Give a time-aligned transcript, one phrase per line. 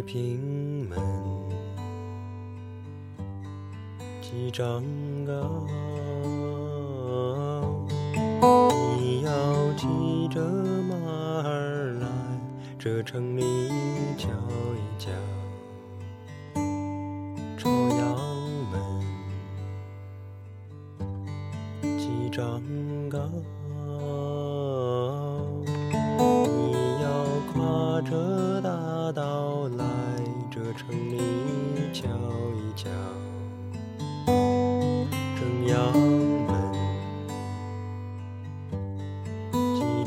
[0.00, 0.98] 太平门，
[4.22, 4.82] 几丈
[5.26, 5.66] 高。
[8.96, 9.30] 你要
[9.76, 9.86] 骑
[10.28, 10.96] 着马
[11.46, 12.06] 儿来，
[12.78, 13.42] 这城里
[14.16, 14.30] 瞧
[14.74, 15.10] 一瞧。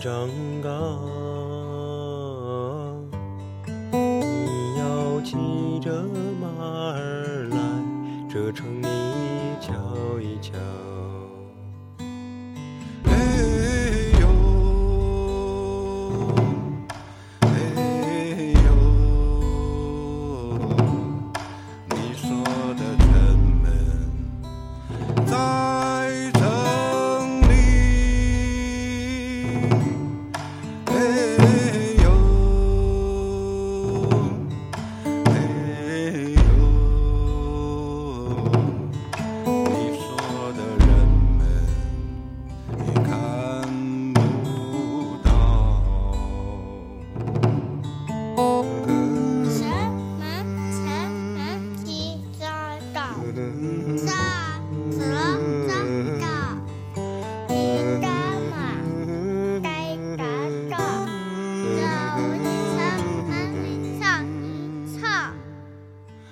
[0.04, 0.28] 长
[0.62, 0.70] 岗。
[3.90, 6.04] 你要骑着
[6.42, 6.50] 马
[6.92, 7.58] 儿来，
[8.30, 8.86] 这城里
[9.62, 9.72] 瞧
[10.20, 10.60] 一瞧。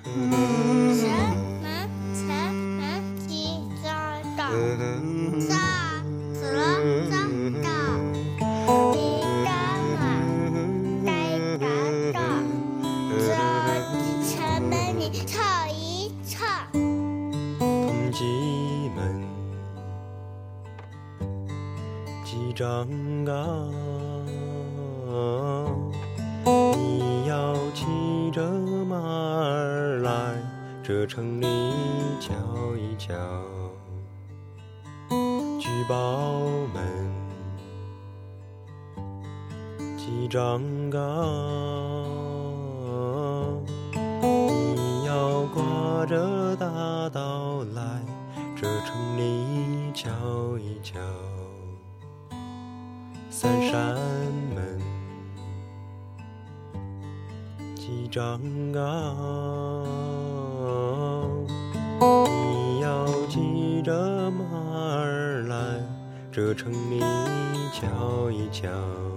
[0.03, 0.09] 什
[1.61, 1.65] 么
[2.13, 2.81] 什么
[3.27, 3.29] 鸡
[3.83, 3.85] 糟
[4.35, 4.39] 糕？
[5.47, 5.51] 炸
[6.33, 6.59] 死了
[7.09, 7.13] 糟
[7.61, 7.69] 糕！
[8.93, 8.97] 你
[9.45, 9.47] 干
[9.99, 10.01] 嘛？
[11.05, 11.09] 该
[11.59, 11.63] 干
[12.13, 12.17] 干。
[13.19, 13.29] 这
[14.25, 14.31] 城
[14.69, 15.33] 门里唱
[15.71, 16.39] 一唱，
[17.59, 17.61] 同
[18.11, 18.19] 济
[18.95, 18.99] 门，
[22.25, 22.65] 几丈
[23.23, 23.31] 高。
[26.43, 27.85] 你要骑
[28.31, 28.41] 着，
[30.93, 31.45] 这城里
[32.19, 32.33] 瞧
[32.75, 33.13] 一瞧。
[35.57, 36.41] 聚宝
[36.73, 37.09] 门，
[39.97, 40.99] 几丈高。
[43.95, 46.67] 你要挂着大
[47.07, 48.01] 刀来，
[48.53, 50.11] 这城里瞧
[50.57, 50.99] 一瞧。
[53.29, 53.95] 三山
[54.53, 54.77] 门，
[57.77, 58.41] 几丈
[58.73, 60.00] 高。
[66.41, 66.99] 这城里
[67.71, 69.10] 瞧一瞧。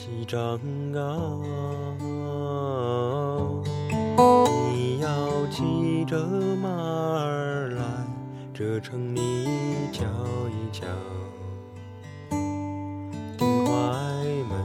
[0.00, 0.58] 几张
[0.94, 1.42] 高，
[4.72, 6.16] 你要骑着
[6.56, 7.84] 马儿来，
[8.54, 9.20] 这城里
[9.92, 10.06] 瞧
[10.48, 10.86] 一瞧。
[13.36, 13.72] 进怀
[14.48, 14.56] 门，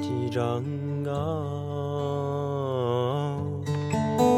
[0.00, 0.64] 几张
[1.04, 1.12] 高，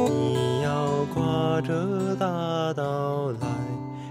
[0.09, 2.27] 你要跨着大
[2.75, 3.47] 道来，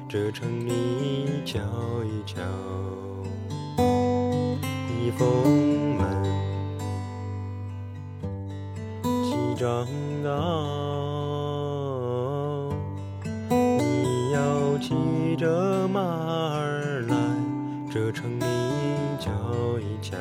[0.07, 1.59] 这城里瞧
[2.05, 2.39] 一瞧。
[5.17, 6.05] 红门。
[9.23, 9.87] 几丈
[10.23, 10.29] 高
[13.49, 17.15] 你要骑着马儿来
[17.91, 18.43] 这城里
[19.19, 19.31] 瞧
[19.79, 20.17] 一瞧